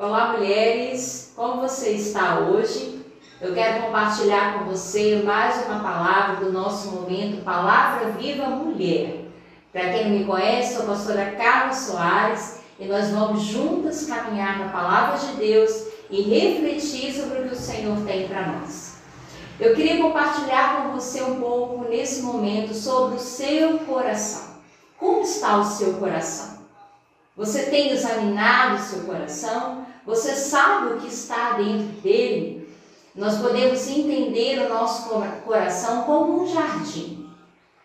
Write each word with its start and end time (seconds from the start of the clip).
Olá, 0.00 0.32
mulheres! 0.32 1.32
Como 1.34 1.60
você 1.60 1.90
está 1.90 2.38
hoje? 2.38 3.04
Eu 3.40 3.52
quero 3.52 3.82
compartilhar 3.82 4.56
com 4.56 4.66
você 4.66 5.24
mais 5.24 5.66
uma 5.66 5.80
palavra 5.80 6.36
do 6.36 6.52
nosso 6.52 6.92
momento 6.92 7.42
Palavra 7.42 8.10
Viva 8.12 8.46
Mulher. 8.46 9.24
Para 9.72 9.92
quem 9.92 10.08
não 10.08 10.18
me 10.20 10.24
conhece, 10.24 10.74
sou 10.74 10.84
a 10.84 10.86
pastora 10.94 11.32
Carla 11.32 11.72
Soares 11.72 12.60
e 12.78 12.84
nós 12.84 13.10
vamos 13.10 13.42
juntas 13.42 14.06
caminhar 14.06 14.60
na 14.60 14.68
palavra 14.68 15.18
de 15.18 15.32
Deus 15.32 15.88
e 16.08 16.22
refletir 16.22 17.12
sobre 17.12 17.40
o 17.40 17.48
que 17.48 17.54
o 17.54 17.58
Senhor 17.58 17.98
tem 18.06 18.28
para 18.28 18.46
nós. 18.46 18.98
Eu 19.58 19.74
queria 19.74 20.00
compartilhar 20.00 20.76
com 20.76 20.92
você 20.92 21.24
um 21.24 21.40
pouco 21.40 21.88
nesse 21.88 22.22
momento 22.22 22.72
sobre 22.72 23.16
o 23.16 23.20
seu 23.20 23.80
coração. 23.80 24.58
Como 24.96 25.22
está 25.22 25.58
o 25.58 25.64
seu 25.64 25.94
coração? 25.94 26.57
Você 27.38 27.66
tem 27.66 27.92
examinado 27.92 28.74
o 28.74 28.84
seu 28.84 29.04
coração? 29.04 29.86
Você 30.04 30.34
sabe 30.34 30.94
o 30.94 30.96
que 30.96 31.06
está 31.06 31.52
dentro 31.52 31.86
dele? 32.02 32.68
Nós 33.14 33.38
podemos 33.38 33.88
entender 33.88 34.66
o 34.66 34.68
nosso 34.68 35.08
coração 35.44 36.02
como 36.02 36.42
um 36.42 36.52
jardim. 36.52 37.30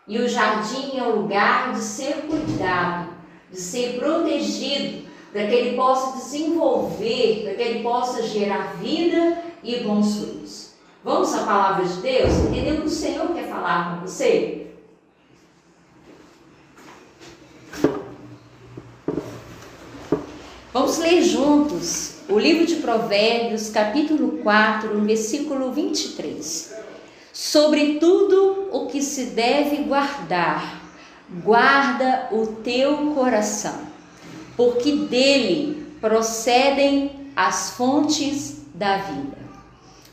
E 0.08 0.18
o 0.18 0.28
jardim 0.28 0.98
é 0.98 1.04
um 1.04 1.20
lugar 1.20 1.72
de 1.72 1.78
ser 1.78 2.26
cuidado, 2.28 3.10
de 3.48 3.60
ser 3.60 4.00
protegido, 4.00 5.04
para 5.32 5.46
que 5.46 5.54
ele 5.54 5.76
possa 5.76 6.16
desenvolver, 6.16 7.44
para 7.44 7.54
que 7.54 7.62
ele 7.62 7.82
possa 7.82 8.24
gerar 8.24 8.74
vida 8.80 9.38
e 9.62 9.84
bons 9.84 10.16
frutos. 10.16 10.70
Vamos 11.04 11.32
à 11.32 11.44
palavra 11.44 11.84
de 11.84 11.94
Deus? 12.00 12.32
Entendeu 12.40 12.74
o 12.74 12.80
que 12.80 12.86
o 12.86 12.90
Senhor 12.90 13.28
quer 13.28 13.48
falar 13.48 14.00
com 14.00 14.06
você? 14.06 14.53
Vamos 20.74 20.98
ler 20.98 21.22
juntos 21.22 22.14
o 22.28 22.36
livro 22.36 22.66
de 22.66 22.74
Provérbios, 22.74 23.70
capítulo 23.70 24.38
4, 24.42 25.00
versículo 25.02 25.70
23. 25.70 26.74
Sobre 27.32 28.00
tudo 28.00 28.70
o 28.72 28.86
que 28.86 29.00
se 29.00 29.26
deve 29.26 29.84
guardar, 29.84 30.82
guarda 31.44 32.26
o 32.32 32.48
teu 32.64 33.12
coração, 33.14 33.82
porque 34.56 34.96
dele 34.96 35.86
procedem 36.00 37.30
as 37.36 37.70
fontes 37.70 38.64
da 38.74 38.96
vida. 38.96 39.38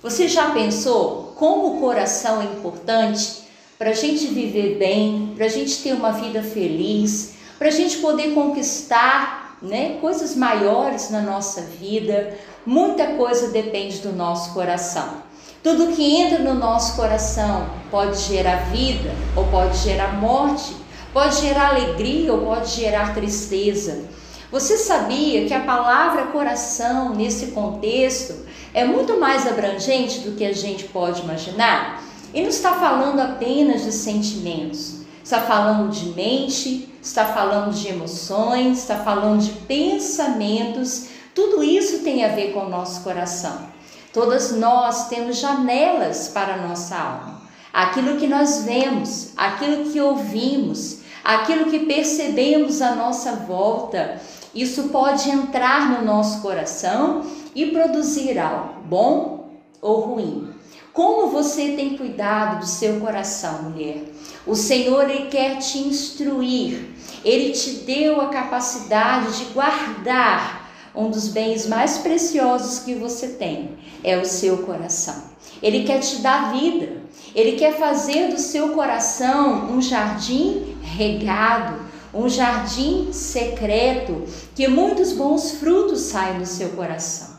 Você 0.04 0.28
já 0.28 0.52
pensou 0.52 1.34
como 1.38 1.78
o 1.78 1.80
coração 1.80 2.40
é 2.40 2.46
importante 2.46 3.48
para 3.80 3.90
a 3.90 3.96
gente 3.96 4.28
viver 4.28 4.78
bem, 4.78 5.34
para 5.36 5.46
a 5.46 5.50
gente 5.50 5.82
ter 5.82 5.94
uma 5.94 6.12
vida 6.12 6.44
feliz, 6.44 7.34
para 7.58 7.70
a 7.70 7.72
gente 7.72 7.98
poder 7.98 8.36
conquistar 8.36 9.41
né, 9.62 9.98
coisas 10.02 10.36
maiores 10.36 11.10
na 11.10 11.22
nossa 11.22 11.62
vida, 11.62 12.38
muita 12.66 13.14
coisa 13.14 13.50
depende 13.50 14.00
do 14.00 14.12
nosso 14.12 14.54
coração. 14.54 15.22
Tudo 15.62 15.96
que 15.96 16.16
entra 16.16 16.40
no 16.40 16.56
nosso 16.56 16.96
coração 16.96 17.70
pode 17.92 18.18
gerar 18.22 18.72
vida 18.72 19.12
ou 19.36 19.46
pode 19.48 19.78
gerar 19.78 20.20
morte, 20.20 20.76
pode 21.14 21.42
gerar 21.42 21.70
alegria 21.70 22.34
ou 22.34 22.42
pode 22.42 22.72
gerar 22.72 23.14
tristeza. 23.14 24.06
Você 24.52 24.78
sabia 24.78 25.46
que 25.46 25.54
a 25.54 25.62
palavra 25.62 26.28
coração 26.28 27.14
nesse 27.14 27.48
contexto 27.52 28.36
é 28.74 28.84
muito 28.84 29.20
mais 29.20 29.48
abrangente 29.48 30.20
do 30.22 30.36
que 30.36 30.44
a 30.44 30.54
gente 30.54 30.86
pode 30.86 31.22
imaginar? 31.22 32.04
E 32.34 32.42
não 32.42 32.50
está 32.50 32.74
falando 32.74 33.20
apenas 33.20 33.84
de 33.84 33.92
sentimentos, 33.92 35.01
está 35.24 35.42
falando 35.42 35.92
de 35.92 36.06
mente, 36.10 36.94
está 37.02 37.26
falando 37.26 37.74
de 37.74 37.88
emoções, 37.88 38.80
está 38.80 38.98
falando 38.98 39.42
de 39.42 39.52
pensamentos, 39.52 41.08
tudo 41.34 41.64
isso 41.64 42.00
tem 42.00 42.24
a 42.24 42.30
ver 42.30 42.54
com 42.54 42.66
o 42.66 42.70
nosso 42.70 43.02
coração. 43.02 43.70
Todas 44.14 44.52
nós 44.58 45.08
temos 45.08 45.38
janelas 45.38 46.28
para 46.28 46.56
a 46.56 46.68
nossa 46.68 46.98
alma. 46.98 47.42
Aquilo 47.72 48.18
que 48.18 48.28
nós 48.28 48.64
vemos, 48.66 49.32
aquilo 49.38 49.90
que 49.90 50.02
ouvimos, 50.02 51.00
aquilo 51.24 51.72
que 51.72 51.80
percebemos 51.80 52.82
à 52.82 52.94
nossa 52.96 53.32
volta, 53.34 54.20
isso 54.54 54.90
pode 54.90 55.30
entrar 55.30 55.90
no 55.90 56.06
nosso 56.06 56.42
coração 56.42 57.26
e 57.56 57.68
produzir 57.68 58.38
algo 58.38 58.82
bom 58.84 59.50
ou 59.82 60.02
ruim. 60.02 60.61
Como 60.94 61.28
você 61.28 61.70
tem 61.70 61.96
cuidado 61.96 62.60
do 62.60 62.66
seu 62.66 63.00
coração, 63.00 63.64
mulher? 63.64 64.04
O 64.46 64.56
Senhor 64.56 65.10
ele 65.10 65.28
quer 65.28 65.58
te 65.58 65.78
instruir. 65.78 66.90
Ele 67.24 67.52
te 67.54 67.70
deu 67.86 68.20
a 68.20 68.28
capacidade 68.28 69.38
de 69.38 69.46
guardar 69.54 70.70
um 70.94 71.10
dos 71.10 71.30
bens 71.30 71.66
mais 71.66 72.00
preciosos 72.00 72.80
que 72.80 72.94
você 72.94 73.30
tem, 73.30 73.78
é 74.04 74.18
o 74.18 74.26
seu 74.26 74.58
coração. 74.64 75.32
Ele 75.64 75.86
quer 75.86 76.00
te 76.00 76.18
dar 76.18 76.52
vida. 76.52 77.02
Ele 77.34 77.54
quer 77.54 77.78
fazer 77.78 78.28
do 78.28 78.38
seu 78.38 78.70
coração 78.70 79.72
um 79.72 79.82
jardim 79.82 80.76
regado, 80.82 81.80
um 82.14 82.28
jardim 82.28 83.14
secreto, 83.14 84.26
que 84.54 84.68
muitos 84.68 85.14
bons 85.14 85.52
frutos 85.52 86.02
saem 86.02 86.40
do 86.40 86.46
seu 86.46 86.72
coração. 86.72 87.31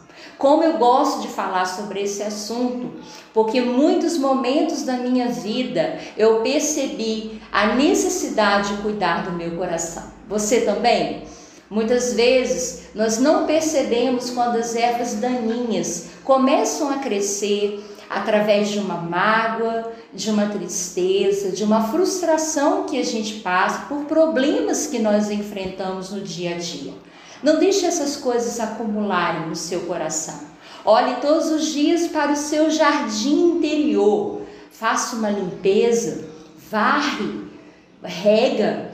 Como 0.43 0.65
eu 0.65 0.77
gosto 0.77 1.21
de 1.21 1.29
falar 1.29 1.65
sobre 1.67 2.03
esse 2.03 2.21
assunto, 2.21 2.91
porque 3.33 3.61
muitos 3.61 4.19
momentos 4.19 4.83
da 4.83 4.95
minha 4.95 5.29
vida 5.29 6.01
eu 6.17 6.41
percebi 6.41 7.41
a 7.53 7.77
necessidade 7.77 8.75
de 8.75 8.83
cuidar 8.83 9.23
do 9.23 9.31
meu 9.31 9.53
coração. 9.53 10.03
Você 10.29 10.63
também? 10.63 11.23
Muitas 11.71 12.15
vezes 12.15 12.89
nós 12.93 13.21
não 13.21 13.47
percebemos 13.47 14.31
quando 14.31 14.57
as 14.57 14.75
ervas 14.75 15.15
daninhas 15.15 16.07
começam 16.25 16.91
a 16.91 16.97
crescer 16.97 17.81
através 18.11 18.69
de 18.69 18.81
uma 18.81 18.97
mágoa, 18.97 19.93
de 20.13 20.29
uma 20.29 20.47
tristeza, 20.47 21.53
de 21.53 21.63
uma 21.63 21.87
frustração 21.87 22.83
que 22.83 22.99
a 22.99 23.05
gente 23.05 23.35
passa 23.35 23.87
por 23.87 24.07
problemas 24.07 24.89
que 24.89 24.99
nós 24.99 25.31
enfrentamos 25.31 26.11
no 26.11 26.21
dia 26.21 26.57
a 26.57 26.59
dia. 26.59 27.12
Não 27.43 27.59
deixe 27.59 27.85
essas 27.85 28.17
coisas 28.17 28.61
acumularem 28.61 29.49
no 29.49 29.57
seu 29.57 29.81
coração. 29.81 30.41
Olhe 30.85 31.17
todos 31.17 31.51
os 31.51 31.67
dias 31.67 32.09
para 32.09 32.33
o 32.33 32.37
seu 32.37 32.71
jardim 32.71 33.57
interior. 33.57 34.43
Faça 34.71 35.17
uma 35.17 35.31
limpeza, 35.31 36.25
varre, 36.71 37.43
rega, 38.03 38.93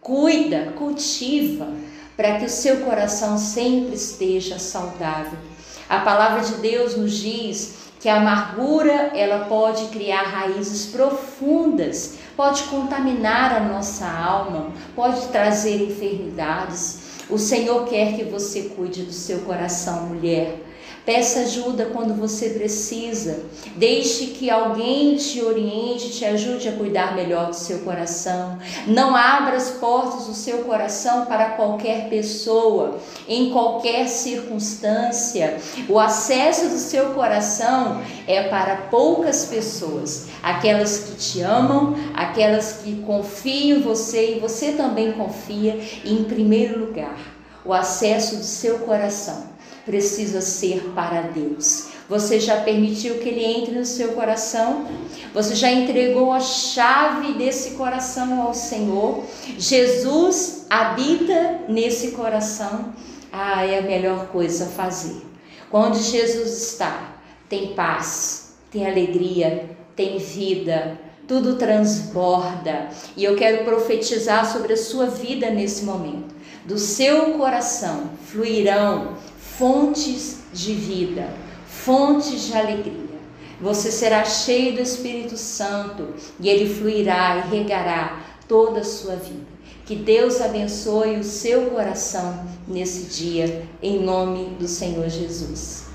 cuida, 0.00 0.72
cultiva, 0.76 1.68
para 2.16 2.38
que 2.38 2.46
o 2.46 2.50
seu 2.50 2.78
coração 2.78 3.38
sempre 3.38 3.94
esteja 3.94 4.58
saudável. 4.58 5.38
A 5.88 6.00
palavra 6.00 6.42
de 6.42 6.54
Deus 6.56 6.96
nos 6.96 7.12
diz 7.18 7.74
que 8.00 8.08
a 8.08 8.16
amargura 8.16 9.10
ela 9.14 9.46
pode 9.46 9.86
criar 9.86 10.22
raízes 10.22 10.86
profundas, 10.86 12.14
pode 12.36 12.62
contaminar 12.64 13.54
a 13.54 13.60
nossa 13.60 14.06
alma, 14.06 14.70
pode 14.94 15.26
trazer 15.28 15.90
enfermidades. 15.90 17.07
O 17.30 17.36
Senhor 17.36 17.86
quer 17.86 18.16
que 18.16 18.24
você 18.24 18.62
cuide 18.74 19.02
do 19.02 19.12
seu 19.12 19.40
coração, 19.40 20.06
mulher. 20.06 20.67
Peça 21.08 21.40
ajuda 21.40 21.86
quando 21.86 22.12
você 22.12 22.50
precisa. 22.50 23.40
Deixe 23.76 24.26
que 24.26 24.50
alguém 24.50 25.16
te 25.16 25.40
oriente, 25.40 26.10
te 26.10 26.22
ajude 26.22 26.68
a 26.68 26.72
cuidar 26.72 27.16
melhor 27.16 27.46
do 27.46 27.56
seu 27.56 27.78
coração. 27.78 28.58
Não 28.86 29.16
abra 29.16 29.56
as 29.56 29.70
portas 29.70 30.26
do 30.26 30.34
seu 30.34 30.64
coração 30.64 31.24
para 31.24 31.52
qualquer 31.52 32.10
pessoa, 32.10 32.98
em 33.26 33.48
qualquer 33.48 34.06
circunstância. 34.06 35.56
O 35.88 35.98
acesso 35.98 36.68
do 36.68 36.76
seu 36.76 37.14
coração 37.14 38.02
é 38.26 38.42
para 38.42 38.76
poucas 38.90 39.46
pessoas, 39.46 40.26
aquelas 40.42 40.98
que 40.98 41.16
te 41.16 41.40
amam, 41.40 41.94
aquelas 42.12 42.82
que 42.84 42.96
confiam 42.96 43.78
em 43.78 43.80
você 43.80 44.36
e 44.36 44.40
você 44.40 44.72
também 44.72 45.12
confia. 45.12 45.80
Em 46.04 46.24
primeiro 46.24 46.78
lugar, 46.78 47.16
o 47.64 47.72
acesso 47.72 48.36
do 48.36 48.44
seu 48.44 48.80
coração 48.80 49.56
precisa 49.84 50.40
ser 50.40 50.92
para 50.94 51.22
Deus. 51.22 51.88
Você 52.08 52.40
já 52.40 52.60
permitiu 52.60 53.18
que 53.18 53.28
ele 53.28 53.44
entre 53.44 53.74
no 53.74 53.84
seu 53.84 54.12
coração? 54.12 54.86
Você 55.34 55.54
já 55.54 55.70
entregou 55.70 56.32
a 56.32 56.40
chave 56.40 57.34
desse 57.34 57.72
coração 57.72 58.40
ao 58.40 58.54
Senhor? 58.54 59.24
Jesus 59.58 60.66
habita 60.70 61.60
nesse 61.68 62.12
coração? 62.12 62.92
Ah, 63.32 63.64
é 63.64 63.78
a 63.78 63.82
melhor 63.82 64.28
coisa 64.28 64.64
a 64.64 64.68
fazer. 64.68 65.22
Onde 65.70 66.02
Jesus 66.02 66.70
está, 66.70 67.16
tem 67.48 67.74
paz, 67.74 68.54
tem 68.70 68.86
alegria, 68.86 69.76
tem 69.94 70.18
vida, 70.18 70.98
tudo 71.26 71.56
transborda. 71.56 72.88
E 73.14 73.22
eu 73.22 73.36
quero 73.36 73.64
profetizar 73.64 74.50
sobre 74.50 74.72
a 74.72 74.78
sua 74.78 75.06
vida 75.06 75.50
nesse 75.50 75.84
momento. 75.84 76.34
Do 76.64 76.78
seu 76.78 77.34
coração 77.34 78.10
fluirão 78.26 79.16
fontes 79.58 80.38
de 80.52 80.72
vida, 80.72 81.28
fontes 81.66 82.46
de 82.46 82.56
alegria. 82.56 83.18
Você 83.60 83.90
será 83.90 84.24
cheio 84.24 84.76
do 84.76 84.80
Espírito 84.80 85.36
Santo 85.36 86.14
e 86.38 86.48
ele 86.48 86.72
fluirá 86.72 87.44
e 87.44 87.56
regará 87.56 88.22
toda 88.46 88.80
a 88.80 88.84
sua 88.84 89.16
vida. 89.16 89.58
Que 89.84 89.96
Deus 89.96 90.40
abençoe 90.40 91.16
o 91.16 91.24
seu 91.24 91.70
coração 91.70 92.46
nesse 92.68 93.06
dia, 93.06 93.66
em 93.82 93.98
nome 93.98 94.56
do 94.60 94.68
Senhor 94.68 95.08
Jesus. 95.08 95.87